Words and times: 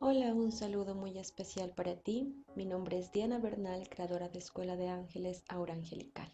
Hola, 0.00 0.34
un 0.34 0.50
saludo 0.50 0.94
muy 0.96 1.16
especial 1.18 1.70
para 1.70 1.94
ti. 1.94 2.44
Mi 2.56 2.66
nombre 2.66 2.98
es 2.98 3.12
Diana 3.12 3.38
Bernal, 3.38 3.88
creadora 3.88 4.28
de 4.28 4.40
Escuela 4.40 4.76
de 4.76 4.88
Ángeles 4.88 5.44
Aura 5.48 5.72
Angelical. 5.72 6.30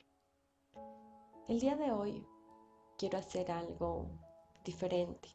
El 1.46 1.61
día 1.61 1.77
de 1.77 1.93
hoy 1.93 2.27
quiero 2.96 3.18
hacer 3.18 3.50
algo 3.52 4.09
diferente. 4.64 5.29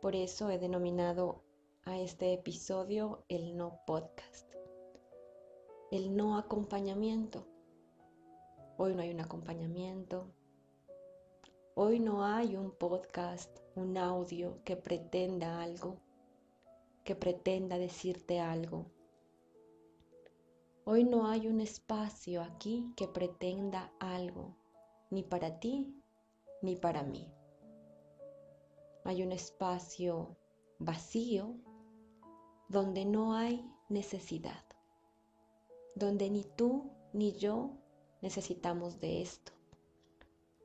Por 0.00 0.14
eso 0.14 0.48
he 0.50 0.58
denominado 0.58 1.42
a 1.84 1.98
este 1.98 2.32
episodio 2.32 3.24
el 3.28 3.56
no 3.56 3.80
podcast. 3.86 4.54
El 5.90 6.16
no 6.16 6.38
acompañamiento. 6.38 7.44
Hoy 8.76 8.94
no 8.94 9.02
hay 9.02 9.10
un 9.10 9.20
acompañamiento. 9.20 10.32
Hoy 11.74 11.98
no 11.98 12.24
hay 12.24 12.56
un 12.56 12.70
podcast, 12.70 13.58
un 13.74 13.98
audio 13.98 14.62
que 14.64 14.76
pretenda 14.76 15.60
algo, 15.60 16.00
que 17.04 17.14
pretenda 17.14 17.78
decirte 17.78 18.40
algo. 18.40 18.86
Hoy 20.84 21.04
no 21.04 21.26
hay 21.26 21.48
un 21.48 21.60
espacio 21.60 22.42
aquí 22.42 22.92
que 22.96 23.08
pretenda 23.08 23.92
algo, 23.98 24.56
ni 25.10 25.22
para 25.22 25.60
ti 25.60 25.94
ni 26.62 26.76
para 26.76 27.02
mí. 27.02 27.30
Hay 29.04 29.22
un 29.22 29.32
espacio 29.32 30.36
vacío 30.78 31.56
donde 32.68 33.04
no 33.04 33.34
hay 33.34 33.70
necesidad, 33.88 34.64
donde 35.94 36.30
ni 36.30 36.44
tú 36.44 36.90
ni 37.12 37.32
yo 37.32 37.72
necesitamos 38.20 39.00
de 39.00 39.22
esto, 39.22 39.52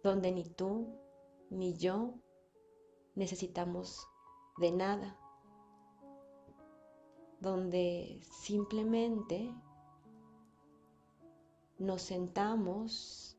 donde 0.04 0.32
ni 0.32 0.44
tú 0.44 1.00
ni 1.50 1.78
yo 1.78 2.16
necesitamos 3.16 4.08
de 4.58 4.72
nada, 4.72 5.18
donde 7.44 8.22
simplemente 8.32 9.54
nos 11.78 12.02
sentamos 12.02 13.38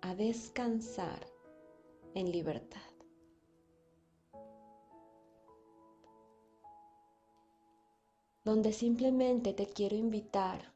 a 0.00 0.16
descansar 0.16 1.24
en 2.14 2.32
libertad. 2.32 2.80
Donde 8.44 8.72
simplemente 8.72 9.52
te 9.52 9.68
quiero 9.68 9.94
invitar 9.94 10.72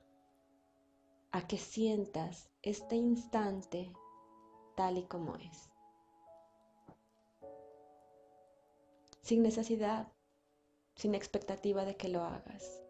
a 1.33 1.49
que 1.49 1.59
sientas 1.59 2.49
este 2.63 2.95
instante 2.95 3.93
tal 4.77 4.99
y 4.99 5.03
como 5.03 5.35
es. 5.35 5.69
Sin 9.21 9.43
necesidad, 9.43 10.13
sin 11.01 11.15
expectativa 11.15 11.85
de 11.85 11.97
que 11.97 12.09
lo 12.09 12.23
hagas. 12.23 12.83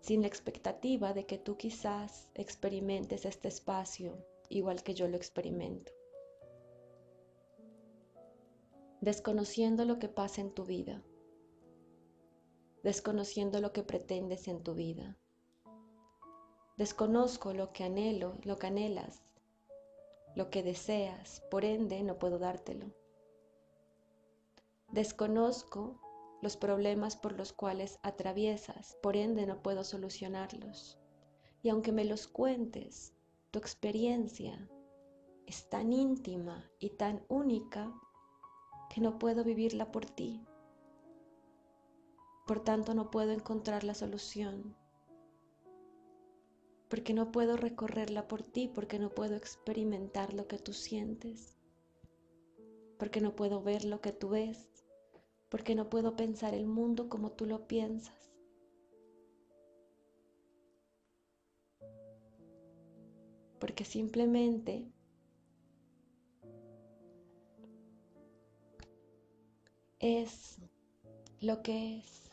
Sin 0.00 0.22
la 0.22 0.28
expectativa 0.28 1.12
de 1.12 1.26
que 1.26 1.36
tú 1.36 1.56
quizás 1.56 2.30
experimentes 2.34 3.26
este 3.26 3.48
espacio 3.48 4.16
igual 4.48 4.82
que 4.82 4.94
yo 4.94 5.08
lo 5.08 5.16
experimento. 5.16 5.92
Desconociendo 9.00 9.84
lo 9.84 9.98
que 9.98 10.08
pasa 10.08 10.40
en 10.40 10.52
tu 10.52 10.64
vida. 10.64 11.02
Desconociendo 12.82 13.60
lo 13.60 13.72
que 13.74 13.82
pretendes 13.82 14.48
en 14.48 14.62
tu 14.62 14.74
vida 14.74 15.18
Desconozco 16.76 17.54
lo 17.54 17.72
que 17.72 17.84
anhelo, 17.84 18.36
lo 18.44 18.58
que 18.58 18.66
anhelas, 18.66 19.22
lo 20.34 20.50
que 20.50 20.62
deseas, 20.62 21.40
por 21.50 21.64
ende 21.64 22.02
no 22.02 22.18
puedo 22.18 22.38
dártelo. 22.38 22.92
Desconozco 24.92 25.98
los 26.42 26.56
problemas 26.56 27.16
por 27.16 27.32
los 27.32 27.52
cuales 27.52 27.98
atraviesas, 28.02 28.96
por 29.02 29.16
ende 29.16 29.46
no 29.46 29.62
puedo 29.62 29.84
solucionarlos. 29.84 30.98
Y 31.62 31.70
aunque 31.70 31.92
me 31.92 32.04
los 32.04 32.26
cuentes, 32.26 33.14
tu 33.50 33.58
experiencia 33.58 34.68
es 35.46 35.68
tan 35.68 35.92
íntima 35.92 36.70
y 36.78 36.90
tan 36.90 37.24
única 37.28 37.92
que 38.90 39.00
no 39.00 39.18
puedo 39.18 39.44
vivirla 39.44 39.90
por 39.90 40.06
ti. 40.06 40.44
Por 42.46 42.62
tanto, 42.62 42.94
no 42.94 43.10
puedo 43.10 43.32
encontrar 43.32 43.82
la 43.82 43.94
solución 43.94 44.76
porque 46.88 47.14
no 47.14 47.32
puedo 47.32 47.56
recorrerla 47.56 48.28
por 48.28 48.42
ti, 48.42 48.68
porque 48.68 48.98
no 48.98 49.10
puedo 49.10 49.34
experimentar 49.34 50.32
lo 50.32 50.46
que 50.46 50.58
tú 50.58 50.72
sientes, 50.72 51.56
porque 52.98 53.20
no 53.20 53.34
puedo 53.34 53.62
ver 53.62 53.84
lo 53.84 54.00
que 54.00 54.12
tú 54.12 54.30
ves, 54.30 54.75
porque 55.56 55.74
no 55.74 55.88
puedo 55.88 56.16
pensar 56.16 56.52
el 56.52 56.66
mundo 56.66 57.08
como 57.08 57.32
tú 57.32 57.46
lo 57.46 57.66
piensas. 57.66 58.30
Porque 63.58 63.86
simplemente 63.86 64.92
es 69.98 70.58
lo 71.40 71.62
que 71.62 72.00
es. 72.00 72.30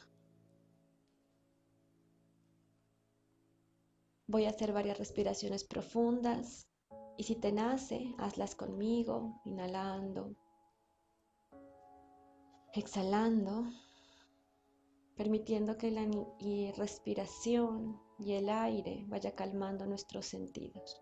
Voy 4.28 4.44
a 4.44 4.50
hacer 4.50 4.74
varias 4.74 5.00
respiraciones 5.00 5.64
profundas 5.64 6.68
y 7.18 7.24
si 7.24 7.36
te 7.36 7.54
nace, 7.54 8.14
hazlas 8.18 8.54
conmigo, 8.54 9.40
inhalando, 9.46 10.36
exhalando, 12.74 13.66
permitiendo 15.16 15.78
que 15.78 15.92
la 15.92 16.08
respiración 16.76 18.02
y 18.18 18.34
el 18.34 18.50
aire 18.50 19.06
vaya 19.08 19.36
calmando 19.36 19.86
nuestros 19.86 20.26
sentidos. 20.26 21.02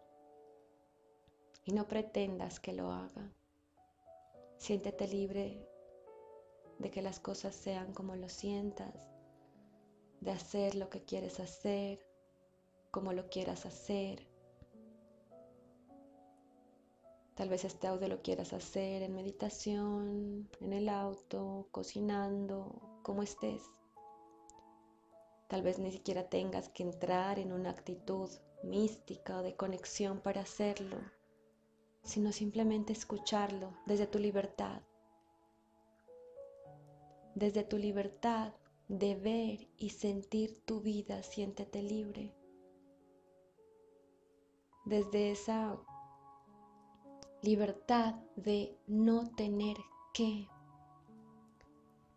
Y 1.63 1.73
no 1.73 1.87
pretendas 1.87 2.59
que 2.59 2.73
lo 2.73 2.91
haga. 2.91 3.33
Siéntete 4.57 5.07
libre 5.07 5.65
de 6.79 6.91
que 6.91 7.01
las 7.01 7.19
cosas 7.19 7.55
sean 7.55 7.93
como 7.93 8.15
lo 8.15 8.27
sientas, 8.27 9.07
de 10.19 10.31
hacer 10.31 10.75
lo 10.75 10.89
que 10.89 11.03
quieres 11.03 11.39
hacer, 11.39 12.05
como 12.91 13.13
lo 13.13 13.29
quieras 13.29 13.65
hacer. 13.65 14.30
Tal 17.41 17.49
vez 17.49 17.65
este 17.65 17.87
audio 17.87 18.07
lo 18.07 18.21
quieras 18.21 18.53
hacer 18.53 19.01
en 19.01 19.15
meditación, 19.15 20.47
en 20.59 20.73
el 20.73 20.87
auto, 20.89 21.67
cocinando, 21.71 22.99
como 23.01 23.23
estés. 23.23 23.63
Tal 25.47 25.63
vez 25.63 25.79
ni 25.79 25.91
siquiera 25.91 26.29
tengas 26.29 26.69
que 26.69 26.83
entrar 26.83 27.39
en 27.39 27.51
una 27.51 27.71
actitud 27.71 28.29
mística 28.61 29.39
o 29.39 29.41
de 29.41 29.55
conexión 29.55 30.19
para 30.19 30.41
hacerlo, 30.41 30.97
sino 32.03 32.31
simplemente 32.31 32.93
escucharlo 32.93 33.73
desde 33.87 34.05
tu 34.05 34.19
libertad. 34.19 34.83
Desde 37.33 37.63
tu 37.63 37.79
libertad 37.79 38.53
de 38.87 39.15
ver 39.15 39.67
y 39.77 39.89
sentir 39.89 40.63
tu 40.63 40.79
vida, 40.81 41.23
siéntete 41.23 41.81
libre 41.81 42.35
desde 44.85 45.31
esa 45.31 45.77
libertad 47.41 48.15
de 48.35 48.77
no 48.87 49.29
tener 49.35 49.77
que. 50.13 50.47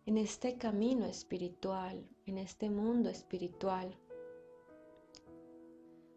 En 0.05 0.19
este 0.19 0.57
camino 0.57 1.05
espiritual, 1.05 2.07
en 2.27 2.37
este 2.37 2.69
mundo 2.69 3.09
espiritual, 3.09 3.97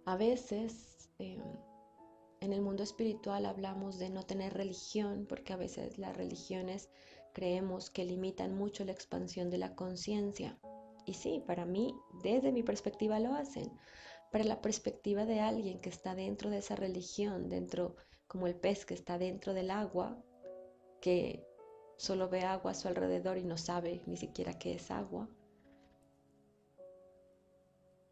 a 0.04 0.16
veces 0.16 1.08
em, 1.18 1.40
en 2.40 2.52
el 2.52 2.60
mundo 2.60 2.82
espiritual 2.82 3.46
hablamos 3.46 3.98
de 3.98 4.10
no 4.10 4.24
tener 4.24 4.52
religión, 4.52 5.24
porque 5.26 5.54
a 5.54 5.56
veces 5.56 5.96
las 5.96 6.14
religiones 6.14 6.90
creemos 7.32 7.88
que 7.88 8.04
limitan 8.04 8.54
mucho 8.54 8.84
la 8.84 8.92
expansión 8.92 9.48
de 9.48 9.58
la 9.58 9.74
conciencia. 9.74 10.58
Y 11.06 11.14
sí, 11.14 11.42
para 11.46 11.64
mí, 11.64 11.94
desde 12.22 12.52
mi 12.52 12.62
perspectiva 12.62 13.18
lo 13.20 13.32
hacen, 13.32 13.72
para 14.30 14.44
la 14.44 14.60
perspectiva 14.60 15.24
de 15.24 15.40
alguien 15.40 15.80
que 15.80 15.88
está 15.88 16.14
dentro 16.14 16.50
de 16.50 16.58
esa 16.58 16.76
religión, 16.76 17.48
dentro 17.48 17.96
como 18.28 18.46
el 18.46 18.54
pez 18.54 18.86
que 18.86 18.94
está 18.94 19.18
dentro 19.18 19.54
del 19.54 19.70
agua, 19.70 20.22
que 21.00 21.44
solo 21.96 22.28
ve 22.28 22.42
agua 22.42 22.70
a 22.70 22.74
su 22.74 22.86
alrededor 22.86 23.38
y 23.38 23.44
no 23.44 23.56
sabe 23.56 24.02
ni 24.06 24.16
siquiera 24.16 24.58
qué 24.58 24.74
es 24.74 24.90
agua. 24.90 25.28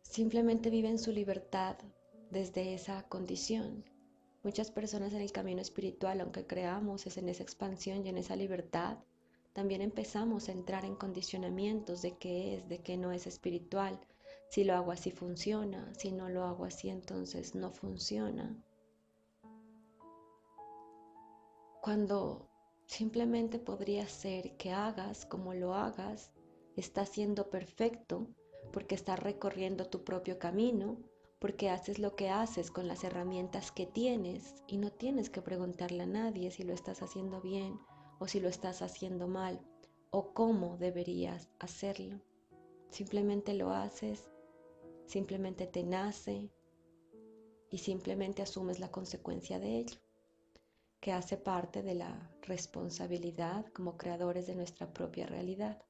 Simplemente 0.03 0.71
vive 0.71 0.89
en 0.89 0.99
su 0.99 1.13
libertad 1.13 1.77
desde 2.31 2.75
esa 2.75 3.03
condición. 3.09 3.85
Muchas 4.43 4.71
personas 4.71 5.13
en 5.13 5.21
el 5.21 5.33
camino 5.33 5.61
espiritual, 5.61 6.21
aunque 6.21 6.47
creamos 6.47 7.07
es 7.07 7.19
en 7.19 7.29
esa 7.29 7.43
expansión 7.43 8.07
y 8.07 8.09
en 8.09 8.19
esa 8.19 8.37
libertad, 8.37 8.99
también 9.53 9.83
empezamos 9.83 10.49
a 10.49 10.53
entrar 10.53 10.85
en 10.85 10.97
condicionamientos 10.97 12.03
de 12.03 12.17
qué 12.17 12.55
es, 12.55 12.69
de 12.69 12.79
qué 12.79 12.97
no 12.97 13.13
es 13.13 13.27
espiritual, 13.27 13.99
si 14.49 14.65
lo 14.65 14.75
hago 14.75 14.93
así 14.93 15.11
funciona, 15.11 15.93
si 15.95 16.13
no 16.13 16.29
lo 16.29 16.45
hago 16.45 16.65
así 16.65 16.89
entonces 16.89 17.55
no 17.55 17.71
funciona. 17.71 18.57
Cuando 21.87 22.51
simplemente 22.87 23.61
podría 23.61 24.09
ser 24.09 24.57
que 24.57 24.73
hagas 24.73 25.25
como 25.25 25.55
lo 25.55 25.73
hagas 25.73 26.33
está 26.75 27.07
siendo 27.07 27.49
perfecto, 27.49 28.27
porque 28.73 28.97
estás 28.97 29.21
recorriendo 29.21 29.87
tu 29.87 30.03
propio 30.03 30.37
camino, 30.41 30.99
porque 31.39 31.71
haces 31.71 32.01
lo 32.01 32.17
que 32.17 32.29
haces 32.29 32.73
con 32.73 32.89
las 32.89 33.05
herramientas 33.05 33.71
que 33.71 33.87
tienes 33.87 34.65
y 34.67 34.79
no 34.79 34.91
tienes 34.91 35.31
que 35.31 35.43
preguntarle 35.43 36.03
a 36.03 36.07
nadie 36.07 36.51
si 36.51 36.65
lo 36.65 36.75
estás 36.75 37.03
haciendo 37.03 37.41
bien 37.41 37.79
o 38.19 38.27
si 38.27 38.41
lo 38.41 38.49
estás 38.49 38.83
haciendo 38.83 39.29
mal 39.29 39.61
o 40.11 40.35
cómo 40.35 40.79
deberías 40.79 41.51
hacerlo. 41.61 42.21
Simplemente 42.91 43.55
lo 43.55 43.71
haces, 43.71 44.29
simplemente 45.07 45.69
te 45.69 45.85
nace 45.85 46.51
y 47.71 47.79
simplemente 47.79 48.43
asumes 48.43 48.81
la 48.81 48.91
consecuencia 48.91 49.61
de 49.61 49.79
ello, 49.79 50.01
que 51.07 51.13
hace 51.13 51.37
parte 51.37 51.85
de 51.85 51.95
la 51.95 52.33
responsabilidad 52.43 53.65
como 53.67 53.97
creadores 53.97 54.49
de 54.49 54.57
nuestra 54.57 54.93
propia 54.93 55.25
realidad. 55.25 55.81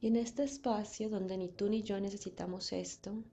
Y 0.00 0.06
en 0.06 0.14
este 0.14 0.44
espacio 0.44 1.10
donde 1.10 1.36
ni 1.38 1.48
tú 1.48 1.68
ni 1.68 1.82
yo 1.82 1.98
necesitamos 1.98 2.72
esto, 2.72 3.24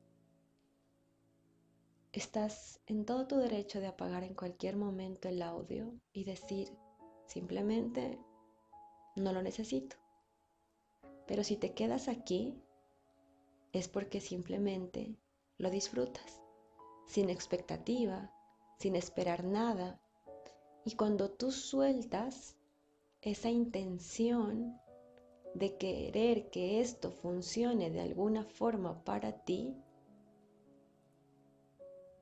estás 2.12 2.82
en 2.88 3.06
todo 3.06 3.28
tu 3.28 3.38
derecho 3.38 3.80
de 3.80 3.86
apagar 3.86 4.24
en 4.24 4.34
cualquier 4.34 4.78
momento 4.78 5.30
el 5.30 5.44
audio 5.44 5.94
y 6.12 6.24
decir 6.24 6.76
simplemente 7.28 8.18
no 9.16 9.32
lo 9.32 9.44
necesito. 9.44 9.96
Pero 11.28 11.44
si 11.44 11.56
te 11.56 11.76
quedas 11.76 12.08
aquí 12.08 12.64
es 13.74 13.88
porque 13.88 14.20
simplemente 14.20 15.16
lo 15.58 15.70
disfrutas, 15.70 16.42
sin 17.06 17.30
expectativa, 17.30 18.32
sin 18.78 18.96
esperar 18.96 19.44
nada. 19.44 20.02
Y 20.86 20.96
cuando 20.96 21.30
tú 21.30 21.52
sueltas 21.52 22.56
esa 23.22 23.50
intención 23.50 24.80
de 25.54 25.78
querer 25.78 26.50
que 26.50 26.80
esto 26.80 27.12
funcione 27.12 27.90
de 27.90 28.02
alguna 28.02 28.44
forma 28.44 29.04
para 29.04 29.44
ti, 29.44 29.76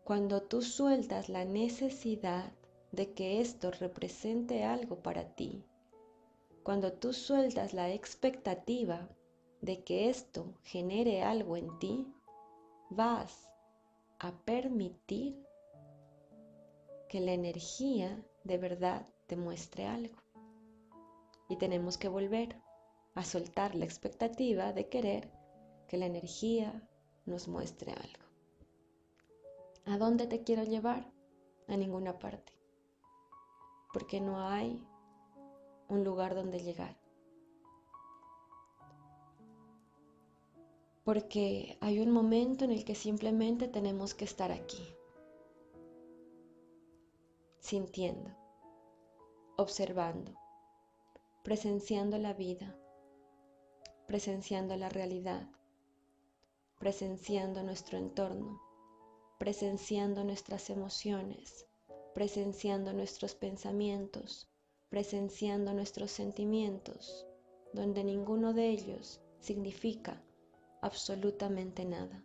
cuando 0.03 0.41
tú 0.41 0.61
sueltas 0.61 1.29
la 1.29 1.45
necesidad 1.45 2.51
de 2.91 3.13
que 3.13 3.41
esto 3.41 3.71
represente 3.71 4.63
algo 4.63 5.03
para 5.03 5.35
ti, 5.35 5.63
cuando 6.63 6.93
tú 6.93 7.13
sueltas 7.13 7.73
la 7.73 7.93
expectativa 7.93 9.07
de 9.61 9.83
que 9.83 10.09
esto 10.09 10.53
genere 10.63 11.23
algo 11.23 11.57
en 11.57 11.79
ti, 11.79 12.07
vas 12.89 13.49
a 14.19 14.31
permitir 14.31 15.45
que 17.09 17.19
la 17.19 17.33
energía 17.33 18.23
de 18.43 18.57
verdad 18.57 19.07
te 19.27 19.35
muestre 19.35 19.85
algo. 19.85 20.17
Y 21.49 21.57
tenemos 21.57 21.97
que 21.97 22.09
volver 22.09 22.61
a 23.15 23.23
soltar 23.23 23.75
la 23.75 23.85
expectativa 23.85 24.73
de 24.73 24.89
querer 24.89 25.31
que 25.87 25.97
la 25.97 26.05
energía 26.05 26.87
nos 27.25 27.47
muestre 27.47 27.93
algo. 27.93 28.27
¿A 29.85 29.97
dónde 29.97 30.27
te 30.27 30.43
quiero 30.43 30.63
llevar? 30.63 31.09
A 31.67 31.77
ninguna 31.77 32.19
parte. 32.19 32.53
Porque 33.93 34.19
no 34.19 34.39
hay 34.39 34.85
un 35.87 36.03
lugar 36.03 36.35
donde 36.35 36.59
llegar. 36.59 36.97
Porque 41.07 41.77
hay 41.79 42.01
un 42.01 42.11
momento 42.11 42.65
en 42.65 42.71
el 42.71 42.83
que 42.83 42.93
simplemente 42.93 43.69
tenemos 43.69 44.13
que 44.13 44.25
estar 44.25 44.51
aquí, 44.51 44.93
sintiendo, 47.59 48.29
observando, 49.55 50.33
presenciando 51.45 52.17
la 52.17 52.33
vida, 52.33 52.77
presenciando 54.05 54.75
la 54.75 54.89
realidad, 54.89 55.49
presenciando 56.77 57.63
nuestro 57.63 57.97
entorno, 57.97 58.61
presenciando 59.39 60.25
nuestras 60.25 60.69
emociones, 60.69 61.67
presenciando 62.13 62.91
nuestros 62.91 63.33
pensamientos, 63.33 64.49
presenciando 64.89 65.71
nuestros 65.71 66.11
sentimientos, 66.11 67.25
donde 67.71 68.03
ninguno 68.03 68.51
de 68.51 68.67
ellos 68.71 69.21
significa 69.39 70.21
absolutamente 70.81 71.85
nada, 71.85 72.23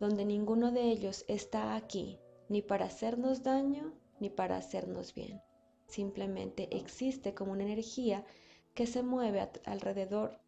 donde 0.00 0.24
ninguno 0.24 0.70
de 0.72 0.82
ellos 0.90 1.24
está 1.28 1.74
aquí 1.74 2.18
ni 2.48 2.62
para 2.62 2.86
hacernos 2.86 3.42
daño 3.42 3.92
ni 4.20 4.30
para 4.30 4.56
hacernos 4.56 5.14
bien, 5.14 5.40
simplemente 5.86 6.68
existe 6.76 7.34
como 7.34 7.52
una 7.52 7.64
energía 7.64 8.24
que 8.74 8.86
se 8.86 9.02
mueve 9.02 9.48
alrededor 9.64 10.38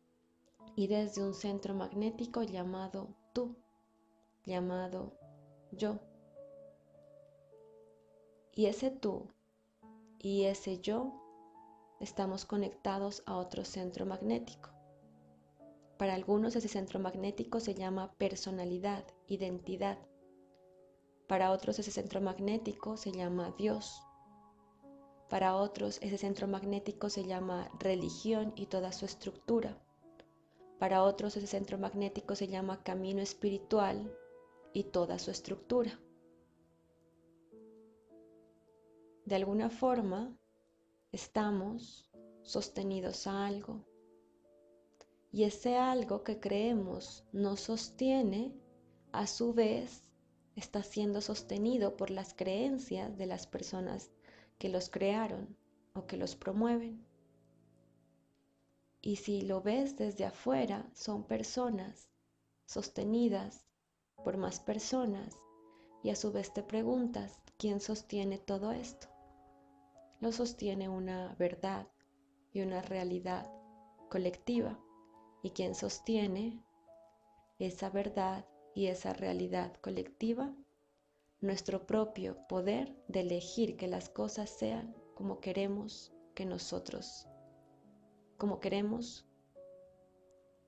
y 0.77 0.87
desde 0.87 1.23
un 1.23 1.35
centro 1.35 1.75
magnético 1.75 2.43
llamado 2.43 3.09
tú, 3.33 3.57
llamado 4.45 5.13
yo. 5.73 5.99
Y 8.53 8.67
ese 8.67 8.91
tú 8.91 9.29
y 10.19 10.45
ese 10.45 10.81
yo 10.81 11.13
estamos 12.01 12.45
conectados 12.45 13.23
a 13.27 13.37
otro 13.37 13.65
centro 13.65 14.07
magnético. 14.07 14.80
Para 16.01 16.15
algunos 16.15 16.57
ese 16.57 16.69
centro 16.69 16.99
magnético 16.99 17.61
se 17.61 17.75
llama 17.75 18.15
personalidad, 18.15 19.05
identidad. 19.27 19.99
Para 21.27 21.51
otros 21.51 21.79
ese 21.79 21.91
centro 21.91 22.23
magnético 22.23 22.97
se 22.97 23.13
llama 23.13 23.55
Dios. 23.59 24.01
Para 25.29 25.57
otros 25.57 25.99
ese 26.01 26.17
centro 26.17 26.49
magnético 26.49 27.11
se 27.11 27.27
llama 27.27 27.71
religión 27.79 28.55
y 28.57 28.65
toda 28.65 28.93
su 28.93 29.05
estructura. 29.05 29.77
Para 30.79 31.03
otros 31.03 31.37
ese 31.37 31.47
centro 31.47 31.77
magnético 31.77 32.35
se 32.35 32.49
llama 32.49 32.83
camino 32.83 33.21
espiritual 33.21 34.11
y 34.73 34.85
toda 34.85 35.19
su 35.19 35.31
estructura. 35.31 36.01
De 39.27 39.35
alguna 39.35 39.69
forma 39.69 40.35
estamos 41.13 42.11
sostenidos 42.43 43.27
a 43.27 43.47
algo 43.47 43.90
y 45.33 45.45
ese 45.45 45.77
algo 45.77 46.25
que 46.25 46.41
creemos 46.41 47.25
nos 47.33 47.61
sostiene 47.61 48.53
a 49.13 49.27
su 49.27 49.55
vez 49.55 50.11
está 50.57 50.83
siendo 50.83 51.21
sostenido 51.21 51.97
por 51.97 52.11
las 52.11 52.35
creencias 52.35 53.17
de 53.17 53.27
las 53.27 53.47
personas 53.47 54.11
que 54.59 54.69
los 54.69 54.91
crearon 54.91 55.57
o 55.95 56.07
que 56.07 56.17
los 56.17 56.37
promueven. 56.37 57.05
Y 59.01 59.17
si 59.17 59.43
lo 59.43 59.63
ves 59.63 59.97
desde 59.97 60.25
afuera, 60.25 60.91
son 60.95 61.25
personas 61.25 62.09
sostenidas 62.67 63.65
por 64.23 64.37
más 64.37 64.61
personas 64.61 65.39
y 66.03 66.11
a 66.11 66.17
su 66.17 66.33
vez 66.33 66.53
te 66.53 66.63
preguntas, 66.63 67.41
¿quién 67.57 67.81
sostiene 67.81 68.39
todo 68.39 68.73
esto? 68.73 69.09
Lo 70.21 70.33
sostiene 70.33 70.89
una 70.89 71.35
verdad 71.39 71.89
y 72.53 72.61
una 72.61 72.83
realidad 72.83 73.51
colectiva. 74.11 74.79
¿Y 75.43 75.51
quién 75.51 75.75
sostiene 75.75 76.63
esa 77.59 77.91
verdad 77.91 78.47
y 78.75 78.87
esa 78.87 79.13
realidad 79.13 79.75
colectiva? 79.81 80.55
nuestro 81.41 81.87
propio 81.87 82.37
poder 82.49 82.95
de 83.09 83.21
elegir 83.21 83.77
que 83.77 83.89
las 83.89 84.09
cosas 84.09 84.51
sean 84.51 84.95
como 85.15 85.41
queremos 85.41 86.13
que 86.35 86.45
nosotros, 86.45 87.27
como 88.37 88.61
queremos 88.61 89.27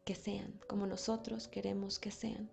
que 0.05 0.15
sean, 0.15 0.59
como 0.69 0.87
nosotros 0.87 1.47
queremos 1.47 1.99
que 1.99 2.11
sean. 2.11 2.51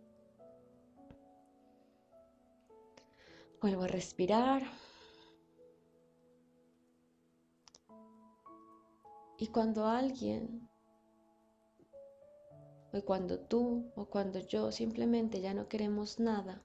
Vuelvo 3.61 3.83
a 3.83 3.88
respirar. 3.88 4.63
Y 9.38 9.47
cuando 9.47 9.85
alguien, 9.88 10.68
o 12.91 13.01
cuando 13.01 13.39
tú, 13.39 13.91
o 13.96 14.05
cuando 14.05 14.39
yo 14.39 14.72
simplemente 14.72 15.41
ya 15.41 15.53
no 15.53 15.67
queremos 15.67 16.19
nada, 16.19 16.63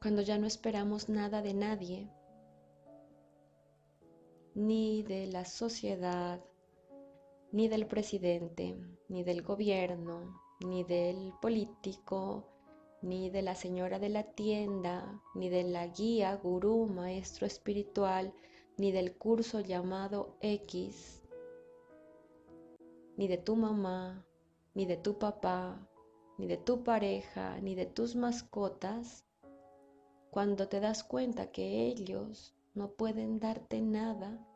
cuando 0.00 0.22
ya 0.22 0.38
no 0.38 0.46
esperamos 0.46 1.08
nada 1.08 1.42
de 1.42 1.54
nadie, 1.54 2.08
ni 4.54 5.02
de 5.02 5.26
la 5.26 5.44
sociedad, 5.44 6.40
ni 7.52 7.68
del 7.68 7.86
presidente, 7.86 8.76
ni 9.08 9.24
del 9.24 9.42
gobierno, 9.42 10.40
ni 10.60 10.84
del 10.84 11.32
político, 11.42 12.48
ni 13.02 13.30
de 13.30 13.42
la 13.42 13.54
señora 13.54 13.98
de 13.98 14.08
la 14.08 14.22
tienda, 14.22 15.20
ni 15.34 15.48
de 15.48 15.64
la 15.64 15.88
guía, 15.88 16.36
gurú, 16.36 16.86
maestro 16.86 17.46
espiritual, 17.46 18.32
ni 18.78 18.92
del 18.92 19.16
curso 19.16 19.60
llamado 19.60 20.36
X, 20.40 21.22
ni 23.16 23.28
de 23.28 23.38
tu 23.38 23.56
mamá, 23.56 24.24
ni 24.74 24.86
de 24.86 24.96
tu 24.96 25.18
papá, 25.18 25.88
ni 26.38 26.46
de 26.46 26.56
tu 26.56 26.82
pareja, 26.82 27.58
ni 27.60 27.74
de 27.74 27.86
tus 27.86 28.14
mascotas, 28.14 29.24
cuando 30.30 30.68
te 30.68 30.80
das 30.80 31.02
cuenta 31.02 31.50
que 31.50 31.86
ellos 31.86 32.54
no 32.74 32.90
pueden 32.90 33.38
darte 33.40 33.80
nada, 33.80 34.46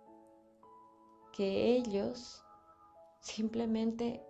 que 1.33 1.75
ellos 1.75 2.45
simplemente 3.21 4.23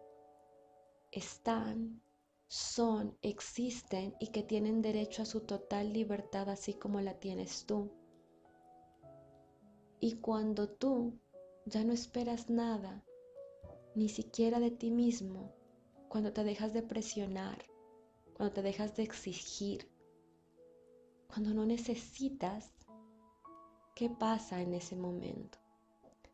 están, 1.10 2.00
son, 2.46 3.16
existen 3.22 4.14
y 4.20 4.28
que 4.28 4.42
tienen 4.42 4.80
derecho 4.80 5.22
a 5.22 5.26
su 5.26 5.40
total 5.40 5.92
libertad 5.92 6.48
así 6.48 6.74
como 6.74 7.00
la 7.00 7.14
tienes 7.14 7.66
tú. 7.66 7.90
Y 9.98 10.16
cuando 10.16 10.68
tú 10.68 11.18
ya 11.66 11.84
no 11.84 11.92
esperas 11.92 12.48
nada, 12.48 13.04
ni 13.94 14.08
siquiera 14.08 14.60
de 14.60 14.70
ti 14.70 14.90
mismo, 14.90 15.52
cuando 16.08 16.32
te 16.32 16.44
dejas 16.44 16.72
de 16.72 16.82
presionar, 16.82 17.64
cuando 18.34 18.52
te 18.54 18.62
dejas 18.62 18.96
de 18.96 19.02
exigir, 19.02 19.88
cuando 21.28 21.54
no 21.54 21.64
necesitas, 21.64 22.72
¿qué 23.94 24.10
pasa 24.10 24.60
en 24.60 24.74
ese 24.74 24.96
momento? 24.96 25.58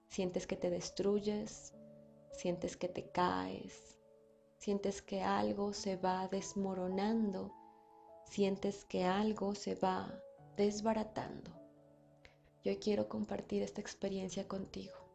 Sientes 0.09 0.47
que 0.47 0.57
te 0.57 0.71
destruyes, 0.71 1.75
sientes 2.33 2.77
que 2.77 2.89
te 2.89 3.11
caes, 3.11 3.99
sientes 4.59 5.03
que 5.03 5.23
algo 5.23 5.73
se 5.73 5.97
va 5.97 6.29
desmoronando, 6.29 7.53
sientes 8.25 8.85
que 8.85 9.05
algo 9.05 9.55
se 9.55 9.75
va 9.75 10.19
desbaratando. 10.57 11.51
Yo 12.65 12.79
quiero 12.79 13.09
compartir 13.09 13.63
esta 13.63 13.81
experiencia 13.81 14.49
contigo, 14.49 15.06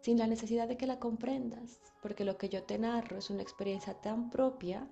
sin 0.00 0.18
la 0.18 0.26
necesidad 0.26 0.68
de 0.68 0.76
que 0.76 0.86
la 0.86 0.98
comprendas, 0.98 1.80
porque 2.02 2.24
lo 2.24 2.38
que 2.38 2.48
yo 2.48 2.62
te 2.62 2.78
narro 2.78 3.18
es 3.18 3.30
una 3.30 3.42
experiencia 3.42 3.94
tan 3.94 4.30
propia 4.30 4.88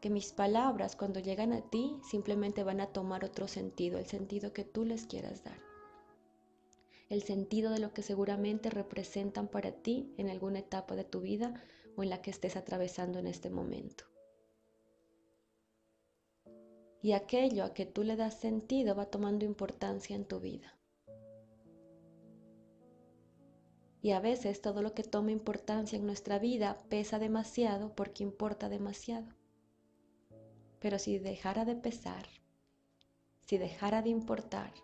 que 0.00 0.10
mis 0.10 0.32
palabras 0.32 0.96
cuando 0.96 1.20
llegan 1.20 1.52
a 1.52 1.62
ti 1.62 1.98
simplemente 2.08 2.62
van 2.62 2.80
a 2.80 2.88
tomar 2.88 3.24
otro 3.24 3.48
sentido, 3.48 3.98
el 3.98 4.06
sentido 4.06 4.52
que 4.52 4.64
tú 4.64 4.84
les 4.84 5.06
quieras 5.06 5.44
dar 5.44 5.74
el 7.08 7.22
sentido 7.22 7.70
de 7.70 7.78
lo 7.78 7.92
que 7.92 8.02
seguramente 8.02 8.70
representan 8.70 9.48
para 9.48 9.72
ti 9.72 10.12
en 10.16 10.30
alguna 10.30 10.60
etapa 10.60 10.96
de 10.96 11.04
tu 11.04 11.20
vida 11.20 11.62
o 11.96 12.02
en 12.02 12.10
la 12.10 12.22
que 12.22 12.30
estés 12.30 12.56
atravesando 12.56 13.18
en 13.18 13.26
este 13.26 13.50
momento. 13.50 14.04
Y 17.02 17.12
aquello 17.12 17.64
a 17.64 17.74
que 17.74 17.84
tú 17.84 18.02
le 18.02 18.16
das 18.16 18.40
sentido 18.40 18.94
va 18.94 19.10
tomando 19.10 19.44
importancia 19.44 20.16
en 20.16 20.24
tu 20.24 20.40
vida. 20.40 20.78
Y 24.04 24.12
a 24.12 24.20
veces 24.20 24.60
todo 24.60 24.82
lo 24.82 24.92
que 24.92 25.02
toma 25.02 25.32
importancia 25.32 25.98
en 25.98 26.04
nuestra 26.04 26.38
vida 26.38 26.76
pesa 26.90 27.18
demasiado 27.18 27.94
porque 27.96 28.22
importa 28.22 28.68
demasiado. 28.68 29.26
Pero 30.78 30.98
si 30.98 31.18
dejara 31.18 31.64
de 31.64 31.74
pesar, 31.74 32.26
si 33.40 33.56
dejara 33.56 34.02
de 34.02 34.10
importar, 34.10 34.74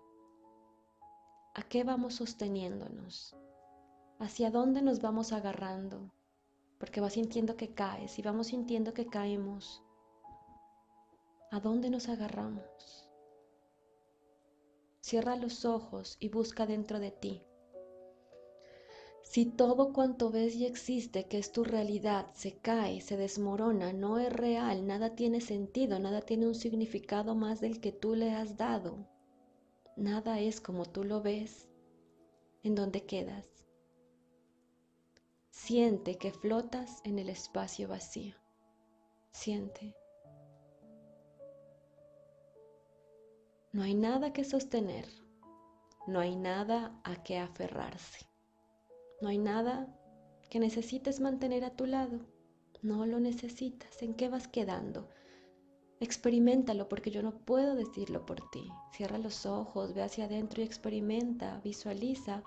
¿A 1.53 1.63
qué 1.65 1.85
vamos 1.85 2.15
sosteniéndonos? 2.15 3.37
¿Hacia 4.21 4.51
dónde 4.51 4.81
nos 4.81 5.03
vamos 5.03 5.33
agarrando? 5.33 6.11
Porque 6.79 7.01
vas 7.03 7.15
sintiendo 7.15 7.57
que 7.57 7.75
caes 7.75 8.19
y 8.19 8.23
vamos 8.23 8.47
sintiendo 8.47 8.95
que 8.95 9.07
caemos. 9.07 9.83
¿A 11.51 11.61
dónde 11.61 11.91
nos 11.91 12.09
agarramos? 12.09 13.11
Cierra 15.01 15.35
los 15.35 15.65
ojos 15.65 16.17
y 16.21 16.29
busca 16.29 16.67
dentro 16.67 17.01
de 17.01 17.11
ti. 17.11 17.43
Si 19.31 19.47
todo 19.47 19.93
cuanto 19.93 20.33
ves 20.33 20.57
y 20.57 20.67
existe, 20.67 21.29
que 21.29 21.39
es 21.39 21.53
tu 21.53 21.63
realidad, 21.63 22.27
se 22.35 22.57
cae, 22.57 23.01
se 23.01 23.17
desmorona, 23.17 23.93
no 23.93 24.19
es 24.19 24.33
real, 24.33 24.89
nada 24.89 25.15
tiene 25.15 25.41
sentido, 25.41 26.01
nada 26.01 26.21
tiene 26.21 26.49
un 26.49 26.57
significado 26.57 27.37
más 27.37 27.61
del 27.61 27.81
que 27.81 27.93
tú 27.93 28.17
le 28.17 28.33
has 28.33 28.57
dado, 28.57 29.07
nada 29.97 30.41
es 30.41 30.61
como 30.61 30.85
tú 30.85 31.05
lo 31.05 31.23
ves, 31.23 31.69
en 32.65 32.75
donde 32.75 33.07
quedas. 33.07 33.47
Siente 35.51 36.19
que 36.19 36.33
flotas 36.33 37.01
en 37.05 37.21
el 37.21 37.29
espacio 37.29 37.87
vacío. 37.87 38.35
Siente. 39.31 39.95
No 43.71 43.85
hay 43.85 43.95
nada 43.95 44.33
que 44.33 44.43
sostener. 44.43 45.07
No 46.09 46.19
hay 46.19 46.35
nada 46.35 47.01
a 47.05 47.23
que 47.23 47.39
aferrarse. 47.39 48.30
No 49.21 49.29
hay 49.29 49.39
nada 49.39 49.87
que 50.49 50.59
necesites 50.59 51.21
mantener 51.21 51.65
a 51.65 51.77
tu 51.77 51.87
lado. 51.87 52.21
No 52.83 53.05
lo 53.07 53.21
necesitas. 53.21 54.03
¿En 54.03 54.15
qué 54.15 54.29
vas 54.29 54.49
quedando? 54.49 55.09
Experimentalo 56.01 56.89
porque 56.89 57.11
yo 57.11 57.23
no 57.23 57.33
puedo 57.33 57.75
decirlo 57.75 58.25
por 58.25 58.51
ti. 58.51 58.69
Cierra 58.93 59.19
los 59.19 59.45
ojos, 59.45 59.93
ve 59.93 60.03
hacia 60.03 60.25
adentro 60.25 60.63
y 60.63 60.65
experimenta, 60.65 61.61
visualiza 61.63 62.43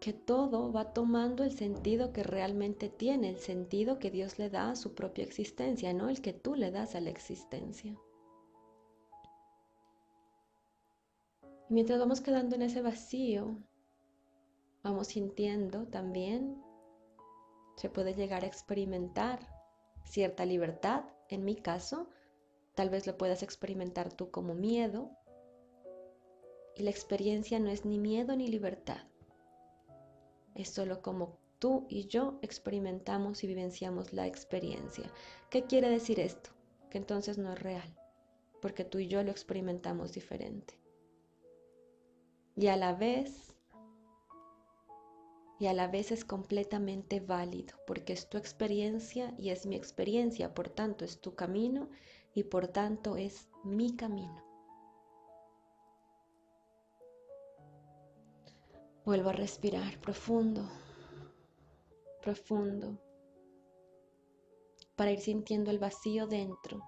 que 0.00 0.12
todo 0.12 0.72
va 0.72 0.92
tomando 0.92 1.42
el 1.42 1.52
sentido 1.52 2.12
que 2.12 2.22
realmente 2.22 2.88
tiene, 2.88 3.28
el 3.28 3.38
sentido 3.38 3.98
que 3.98 4.10
Dios 4.10 4.38
le 4.38 4.50
da 4.50 4.70
a 4.70 4.76
su 4.76 4.94
propia 4.94 5.24
existencia, 5.24 5.92
no 5.92 6.08
el 6.08 6.20
que 6.20 6.32
tú 6.32 6.54
le 6.54 6.70
das 6.70 6.94
a 6.94 7.00
la 7.00 7.10
existencia. 7.10 7.96
Y 11.68 11.74
mientras 11.74 11.98
vamos 11.98 12.20
quedando 12.20 12.54
en 12.54 12.62
ese 12.62 12.82
vacío, 12.82 13.58
vamos 14.82 15.08
sintiendo 15.08 15.86
también, 15.86 16.62
se 17.76 17.90
puede 17.90 18.14
llegar 18.14 18.44
a 18.44 18.46
experimentar 18.46 19.40
cierta 20.04 20.44
libertad. 20.44 21.04
En 21.28 21.44
mi 21.44 21.56
caso, 21.56 22.08
tal 22.74 22.90
vez 22.90 23.06
lo 23.06 23.18
puedas 23.18 23.42
experimentar 23.42 24.12
tú 24.12 24.30
como 24.30 24.54
miedo. 24.54 25.10
Y 26.76 26.82
la 26.82 26.90
experiencia 26.90 27.58
no 27.58 27.70
es 27.70 27.84
ni 27.84 27.98
miedo 27.98 28.36
ni 28.36 28.48
libertad. 28.48 29.02
Es 30.54 30.68
solo 30.70 31.02
como 31.02 31.38
tú 31.58 31.86
y 31.88 32.06
yo 32.06 32.38
experimentamos 32.42 33.42
y 33.44 33.46
vivenciamos 33.46 34.12
la 34.12 34.26
experiencia. 34.26 35.10
¿Qué 35.50 35.64
quiere 35.64 35.88
decir 35.88 36.20
esto? 36.20 36.50
Que 36.90 36.98
entonces 36.98 37.38
no 37.38 37.52
es 37.52 37.60
real, 37.60 37.94
porque 38.62 38.84
tú 38.84 38.98
y 38.98 39.08
yo 39.08 39.22
lo 39.22 39.30
experimentamos 39.30 40.12
diferente. 40.12 40.78
Y 42.56 42.68
a 42.68 42.76
la 42.76 42.94
vez 42.94 43.46
y 45.58 45.66
a 45.66 45.72
la 45.72 45.88
vez 45.88 46.10
es 46.10 46.24
completamente 46.24 47.20
válido 47.20 47.76
porque 47.86 48.12
es 48.12 48.28
tu 48.28 48.36
experiencia 48.36 49.34
y 49.38 49.50
es 49.50 49.66
mi 49.66 49.76
experiencia, 49.76 50.54
por 50.54 50.68
tanto 50.68 51.04
es 51.04 51.20
tu 51.20 51.34
camino 51.34 51.88
y 52.34 52.44
por 52.44 52.68
tanto 52.68 53.16
es 53.16 53.48
mi 53.64 53.96
camino. 53.96 54.44
Vuelvo 59.04 59.30
a 59.30 59.32
respirar 59.32 59.98
profundo, 60.00 60.68
profundo, 62.20 62.98
para 64.96 65.12
ir 65.12 65.20
sintiendo 65.20 65.70
el 65.70 65.78
vacío 65.78 66.26
dentro. 66.26 66.82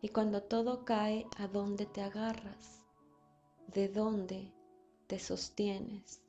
Y 0.00 0.10
cuando 0.10 0.42
todo 0.42 0.84
cae, 0.84 1.26
¿a 1.38 1.48
dónde 1.48 1.86
te 1.86 2.02
agarras? 2.02 2.77
¿De 3.72 3.88
dónde 3.88 4.52
te 5.08 5.18
sostienes. 5.18 6.22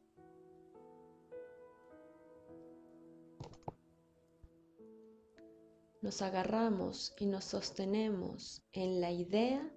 Nos 6.01 6.21
agarramos 6.21 7.13
y 7.19 7.25
nos 7.25 7.43
sostenemos 7.43 8.61
en 8.71 9.01
la 9.01 9.11
idea 9.11 9.69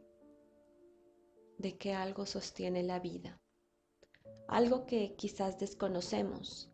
de 1.58 1.76
que 1.76 1.94
algo 1.94 2.26
sostiene 2.26 2.84
la 2.84 3.00
vida, 3.00 3.40
algo 4.46 4.86
que 4.86 5.16
quizás 5.16 5.58
desconocemos, 5.58 6.70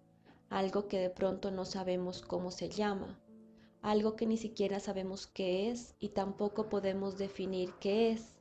algo 0.51 0.87
que 0.87 0.99
de 0.99 1.11
pronto 1.11 1.51
no 1.51 1.65
sabemos 1.65 2.21
cómo 2.21 2.51
se 2.51 2.69
llama, 2.69 3.19
algo 3.81 4.17
que 4.17 4.27
ni 4.27 4.37
siquiera 4.37 4.81
sabemos 4.81 5.27
qué 5.27 5.71
es 5.71 5.95
y 5.99 6.11
tampoco 6.11 6.69
podemos 6.69 7.17
definir 7.17 7.73
qué 7.81 8.11
es, 8.11 8.38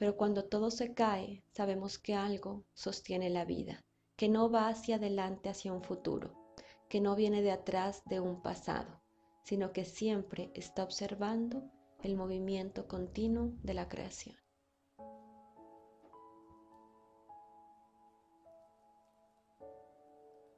pero 0.00 0.16
cuando 0.16 0.46
todo 0.46 0.70
se 0.70 0.94
cae, 0.94 1.44
sabemos 1.50 1.98
que 1.98 2.14
algo 2.14 2.64
sostiene 2.72 3.28
la 3.28 3.44
vida, 3.44 3.84
que 4.16 4.30
no 4.30 4.50
va 4.50 4.68
hacia 4.68 4.96
adelante 4.96 5.50
hacia 5.50 5.74
un 5.74 5.82
futuro, 5.82 6.54
que 6.88 7.02
no 7.02 7.14
viene 7.14 7.42
de 7.42 7.50
atrás 7.50 8.02
de 8.06 8.18
un 8.18 8.40
pasado, 8.40 9.02
sino 9.44 9.74
que 9.74 9.84
siempre 9.84 10.52
está 10.54 10.84
observando 10.84 11.70
el 12.02 12.16
movimiento 12.16 12.88
continuo 12.88 13.52
de 13.62 13.74
la 13.74 13.90
creación. 13.90 14.38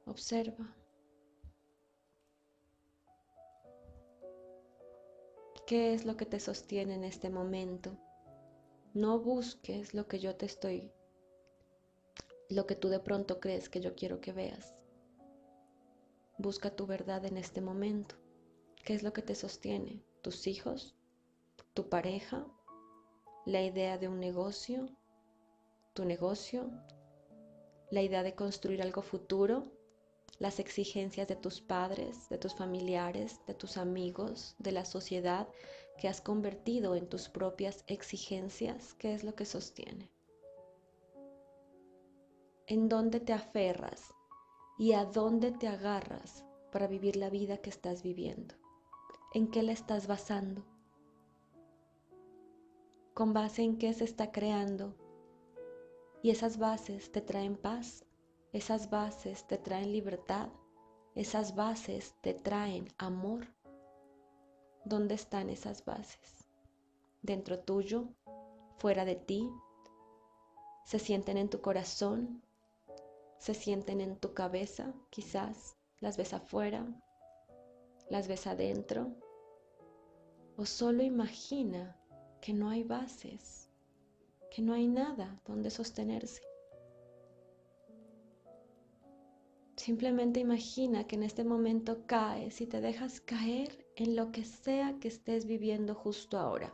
Observa. 0.05 0.73
¿Qué 5.67 5.93
es 5.93 6.05
lo 6.05 6.15
que 6.15 6.25
te 6.25 6.39
sostiene 6.39 6.95
en 6.95 7.03
este 7.03 7.29
momento? 7.29 7.97
No 8.93 9.19
busques 9.19 9.93
lo 9.93 10.07
que 10.07 10.19
yo 10.19 10.35
te 10.35 10.45
estoy, 10.45 10.91
lo 12.49 12.65
que 12.65 12.75
tú 12.75 12.89
de 12.89 12.99
pronto 12.99 13.39
crees 13.39 13.69
que 13.69 13.81
yo 13.81 13.95
quiero 13.95 14.21
que 14.21 14.31
veas. 14.31 14.75
Busca 16.37 16.75
tu 16.75 16.85
verdad 16.85 17.25
en 17.25 17.37
este 17.37 17.61
momento. 17.61 18.15
¿Qué 18.85 18.93
es 18.93 19.03
lo 19.03 19.13
que 19.13 19.21
te 19.21 19.35
sostiene? 19.35 20.03
tus 20.23 20.47
hijos, 20.47 20.95
tu 21.73 21.89
pareja, 21.89 22.47
la 23.45 23.61
idea 23.61 23.97
de 23.97 24.07
un 24.07 24.21
negocio, 24.21 24.87
tu 25.93 26.05
negocio, 26.05 26.71
la 27.91 28.01
idea 28.01 28.23
de 28.23 28.33
construir 28.33 28.81
algo 28.81 29.01
futuro, 29.01 29.65
las 30.39 30.59
exigencias 30.59 31.27
de 31.27 31.35
tus 31.35 31.59
padres, 31.59 32.29
de 32.29 32.37
tus 32.37 32.55
familiares, 32.55 33.41
de 33.45 33.53
tus 33.53 33.75
amigos, 33.75 34.55
de 34.59 34.71
la 34.71 34.85
sociedad 34.85 35.49
que 35.97 36.07
has 36.07 36.21
convertido 36.21 36.95
en 36.95 37.07
tus 37.07 37.29
propias 37.29 37.83
exigencias, 37.87 38.93
¿qué 38.95 39.13
es 39.13 39.23
lo 39.23 39.35
que 39.35 39.45
sostiene? 39.45 40.09
¿En 42.67 42.89
dónde 42.89 43.19
te 43.19 43.33
aferras 43.33 44.13
y 44.77 44.93
a 44.93 45.05
dónde 45.05 45.51
te 45.51 45.67
agarras 45.67 46.45
para 46.71 46.87
vivir 46.87 47.15
la 47.15 47.29
vida 47.29 47.57
que 47.57 47.69
estás 47.69 48.03
viviendo? 48.03 48.55
¿En 49.33 49.49
qué 49.49 49.63
la 49.63 49.71
estás 49.71 50.07
basando? 50.07 50.63
¿Con 53.13 53.33
base 53.33 53.61
en 53.63 53.77
qué 53.77 53.93
se 53.93 54.05
está 54.05 54.31
creando? 54.31 54.95
Y 56.21 56.29
esas 56.29 56.57
bases 56.57 57.11
te 57.11 57.21
traen 57.21 57.57
paz, 57.57 58.05
esas 58.53 58.89
bases 58.89 59.45
te 59.45 59.57
traen 59.57 59.91
libertad, 59.91 60.49
esas 61.15 61.55
bases 61.55 62.15
te 62.21 62.33
traen 62.33 62.87
amor. 62.97 63.47
¿Dónde 64.85 65.15
están 65.15 65.49
esas 65.49 65.85
bases? 65.85 66.47
¿Dentro 67.21 67.59
tuyo? 67.59 68.09
¿Fuera 68.77 69.05
de 69.05 69.15
ti? 69.15 69.49
¿Se 70.85 70.99
sienten 70.99 71.37
en 71.37 71.49
tu 71.49 71.61
corazón? 71.61 72.43
¿Se 73.37 73.53
sienten 73.53 74.01
en 74.01 74.17
tu 74.17 74.33
cabeza? 74.33 74.93
Quizás 75.09 75.75
las 75.99 76.17
ves 76.17 76.33
afuera, 76.33 76.85
las 78.09 78.27
ves 78.27 78.47
adentro. 78.47 79.15
O 80.57 80.65
solo 80.65 81.03
imagina 81.03 81.97
que 82.41 82.53
no 82.53 82.69
hay 82.69 82.83
bases 82.83 83.63
que 84.53 84.61
no 84.61 84.73
hay 84.73 84.87
nada 84.87 85.41
donde 85.47 85.71
sostenerse. 85.71 86.43
Simplemente 89.75 90.39
imagina 90.39 91.07
que 91.07 91.15
en 91.15 91.23
este 91.23 91.43
momento 91.43 92.05
caes 92.05 92.61
y 92.61 92.67
te 92.67 92.79
dejas 92.79 93.19
caer 93.19 93.82
en 93.95 94.15
lo 94.15 94.31
que 94.31 94.43
sea 94.43 94.97
que 94.99 95.07
estés 95.07 95.45
viviendo 95.45 95.93
justo 95.95 96.37
ahora. 96.37 96.73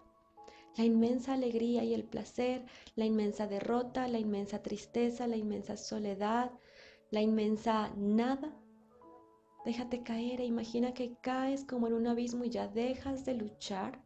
La 0.78 0.86
inmensa 0.86 1.34
alegría 1.34 1.84
y 1.84 1.94
el 1.94 2.04
placer, 2.04 2.66
la 2.96 3.06
inmensa 3.06 3.48
derrota, 3.48 4.08
la 4.08 4.20
inmensa 4.20 4.62
tristeza, 4.62 5.28
la 5.28 5.36
inmensa 5.36 5.76
soledad, 5.76 6.52
la 7.12 7.22
inmensa 7.22 7.92
nada. 7.98 8.56
Déjate 9.66 10.04
caer 10.04 10.40
e 10.40 10.46
imagina 10.46 10.94
que 10.94 11.18
caes 11.22 11.66
como 11.66 11.88
en 11.88 11.94
un 11.94 12.08
abismo 12.08 12.46
y 12.46 12.50
ya 12.50 12.68
dejas 12.68 13.26
de 13.26 13.34
luchar 13.34 14.02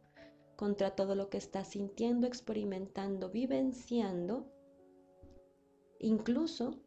contra 0.56 0.94
todo 0.96 1.14
lo 1.14 1.28
que 1.28 1.38
estás 1.38 1.68
sintiendo, 1.68 2.26
experimentando, 2.26 3.30
vivenciando. 3.30 4.50
Incluso 6.00 6.80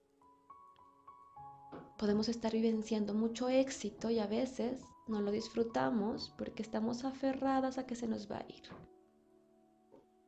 podemos 1.97 2.29
estar 2.29 2.51
vivenciando 2.51 3.13
mucho 3.13 3.49
éxito 3.49 4.09
y 4.09 4.19
a 4.19 4.27
veces 4.27 4.81
no 5.07 5.21
lo 5.21 5.31
disfrutamos 5.31 6.33
porque 6.37 6.61
estamos 6.61 7.03
aferradas 7.03 7.77
a 7.77 7.85
que 7.85 7.95
se 7.95 8.07
nos 8.07 8.29
va 8.29 8.37
a 8.37 8.45
ir. 8.47 8.63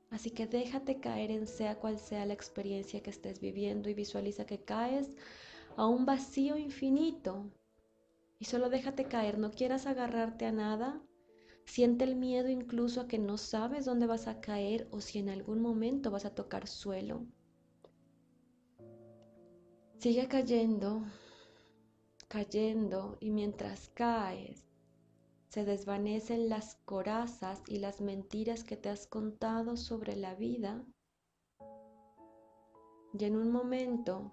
Así 0.09 0.31
que 0.31 0.48
déjate 0.48 1.00
caer 1.00 1.31
en 1.31 1.45
sea 1.45 1.79
cual 1.79 2.00
sea 2.00 2.25
la 2.25 2.33
experiencia 2.33 3.03
que 3.03 3.12
estés 3.12 3.39
viviendo 3.39 3.89
y 3.89 3.93
visualiza 3.93 4.45
que 4.45 4.63
caes 4.63 5.15
a 5.77 5.86
un 5.86 6.05
vacío 6.05 6.57
infinito. 6.57 7.45
Y 8.39 8.45
solo 8.45 8.69
déjate 8.69 9.05
caer, 9.05 9.38
no 9.38 9.51
quieras 9.51 9.86
agarrarte 9.86 10.45
a 10.45 10.51
nada, 10.51 11.01
Siente 11.69 12.03
el 12.03 12.15
miedo 12.15 12.50
incluso 12.50 13.00
a 13.00 13.07
que 13.07 13.19
no 13.19 13.38
sabes 13.38 13.86
dónde 13.86 14.07
vas 14.07 14.27
a 14.27 14.42
caer 14.42 14.87
o 14.89 15.01
si 15.01 15.20
en 15.20 15.29
algún 15.29 15.61
momento 15.61 16.09
vas 16.09 16.25
a 16.25 16.33
tocar 16.33 16.68
suelo. 16.68 17.27
Sigue 20.00 20.27
cayendo, 20.27 21.03
cayendo 22.27 23.18
y 23.20 23.29
mientras 23.29 23.89
caes 23.89 24.69
se 25.50 25.66
desvanecen 25.66 26.48
las 26.48 26.75
corazas 26.85 27.62
y 27.68 27.79
las 27.79 28.01
mentiras 28.01 28.64
que 28.64 28.77
te 28.77 28.90
has 28.90 29.07
contado 29.07 29.77
sobre 29.77 30.16
la 30.16 30.35
vida. 30.35 30.85
Y 33.18 33.25
en 33.25 33.35
un 33.35 33.51
momento 33.51 34.31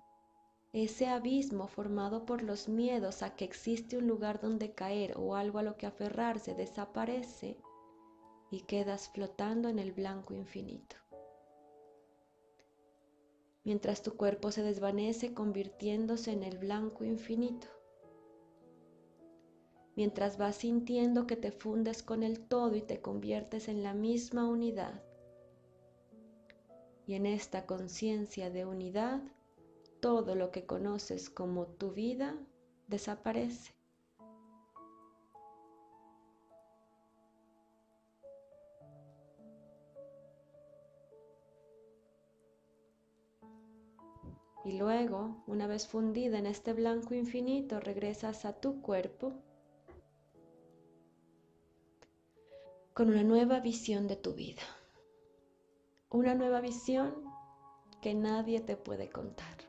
ese 0.75 1.07
abismo 1.07 1.69
formado 1.69 2.27
por 2.27 2.43
los 2.43 2.69
miedos 2.69 3.23
a 3.23 3.35
que 3.35 3.47
existe 3.47 3.97
un 3.97 4.07
lugar 4.07 4.41
donde 4.43 4.75
caer 4.75 5.15
o 5.17 5.35
algo 5.35 5.59
a 5.59 5.63
lo 5.63 5.79
que 5.79 5.87
aferrarse 5.87 6.55
desaparece 6.55 7.59
y 8.51 8.61
quedas 8.61 9.09
flotando 9.09 9.71
en 9.71 9.79
el 9.79 9.93
blanco 9.93 10.35
infinito. 10.35 10.97
Mientras 13.65 14.03
tu 14.03 14.17
cuerpo 14.17 14.53
se 14.53 14.63
desvanece 14.63 15.33
convirtiéndose 15.33 16.33
en 16.33 16.43
el 16.43 16.59
blanco 16.59 17.05
infinito. 17.05 17.69
Mientras 19.97 20.37
vas 20.37 20.57
sintiendo 20.57 21.27
que 21.27 21.37
te 21.37 21.51
fundes 21.51 22.03
con 22.03 22.23
el 22.23 22.39
todo 22.39 22.77
y 22.77 22.83
te 22.83 23.01
conviertes 23.01 23.69
en 23.69 23.83
la 23.83 23.95
misma 23.95 24.47
unidad. 24.47 25.03
Y 27.07 27.15
en 27.15 27.25
esta 27.25 27.65
conciencia 27.65 28.51
de 28.51 28.67
unidad 28.67 29.23
todo 30.01 30.35
lo 30.35 30.51
que 30.51 30.67
conoces 30.67 31.31
como 31.31 31.67
tu 31.67 31.93
vida 31.93 32.37
desaparece. 32.89 33.75
Y 44.67 44.73
luego, 44.73 45.43
una 45.47 45.67
vez 45.67 45.87
fundida 45.87 46.39
en 46.39 46.47
este 46.47 46.73
blanco 46.73 47.15
infinito, 47.15 47.81
regresas 47.81 48.45
a 48.45 48.61
tu 48.61 48.83
cuerpo 48.83 49.33
con 52.97 53.11
una 53.11 53.23
nueva 53.23 53.61
visión 53.61 54.09
de 54.09 54.17
tu 54.17 54.35
vida. 54.35 54.63
Una 56.11 56.35
nueva 56.35 56.61
visión 56.61 57.15
que 58.03 58.15
nadie 58.15 58.59
te 58.59 58.77
puede 58.77 59.09
contar 59.09 59.67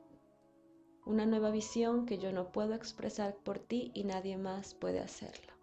una 1.08 1.26
nueva 1.26 1.52
visión 1.52 2.06
que 2.06 2.18
yo 2.18 2.34
no 2.34 2.52
puedo 2.52 2.74
expresar 2.74 3.34
por 3.38 3.60
ti 3.60 3.92
y 3.94 4.04
nadie 4.04 4.38
más 4.38 4.74
puede 4.74 5.00
hacerlo. 5.00 5.54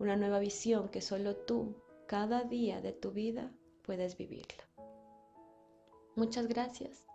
Una 0.00 0.16
nueva 0.16 0.40
visión 0.40 0.88
que 0.88 1.00
solo 1.00 1.36
tú, 1.36 1.76
cada 2.08 2.42
día 2.42 2.80
de 2.80 2.92
tu 2.92 3.12
vida, 3.12 3.52
puedes 3.82 4.18
vivirla. 4.18 4.64
Muchas 6.16 6.48
gracias 6.48 7.06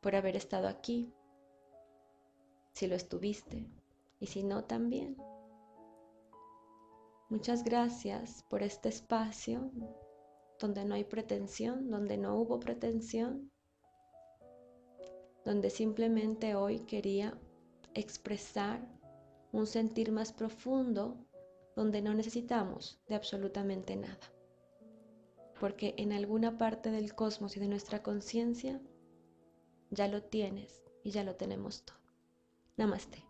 por 0.00 0.16
haber 0.16 0.34
estado 0.34 0.66
aquí, 0.66 1.12
si 2.72 2.86
lo 2.86 2.94
estuviste, 2.94 3.66
y 4.18 4.28
si 4.28 4.42
no 4.42 4.64
también. 4.64 5.18
Muchas 7.30 7.62
gracias 7.62 8.44
por 8.50 8.64
este 8.64 8.88
espacio 8.88 9.70
donde 10.58 10.84
no 10.84 10.96
hay 10.96 11.04
pretensión, 11.04 11.88
donde 11.88 12.16
no 12.16 12.36
hubo 12.36 12.58
pretensión, 12.58 13.52
donde 15.44 15.70
simplemente 15.70 16.56
hoy 16.56 16.80
quería 16.80 17.38
expresar 17.94 18.84
un 19.52 19.68
sentir 19.68 20.10
más 20.10 20.32
profundo 20.32 21.24
donde 21.76 22.02
no 22.02 22.14
necesitamos 22.14 23.00
de 23.06 23.14
absolutamente 23.14 23.94
nada. 23.94 24.34
Porque 25.60 25.94
en 25.98 26.12
alguna 26.12 26.58
parte 26.58 26.90
del 26.90 27.14
cosmos 27.14 27.56
y 27.56 27.60
de 27.60 27.68
nuestra 27.68 28.02
conciencia 28.02 28.82
ya 29.90 30.08
lo 30.08 30.24
tienes 30.24 30.82
y 31.04 31.12
ya 31.12 31.22
lo 31.22 31.36
tenemos 31.36 31.84
todo. 31.84 32.00
Namaste. 32.76 33.29